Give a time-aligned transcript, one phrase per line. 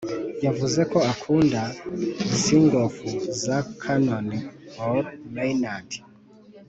[0.45, 1.61] yavuze ko akunda
[2.39, 2.95] singoff
[3.43, 4.27] za connor
[5.35, 5.89] maynard